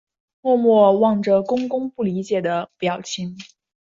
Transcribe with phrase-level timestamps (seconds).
[0.41, 3.37] 默默望着公公不理解的表情